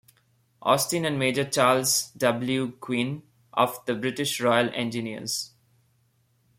[0.63, 2.73] Austin and Major Charles W.
[2.81, 3.21] Gwynn
[3.53, 5.51] of the British Royal Engineers.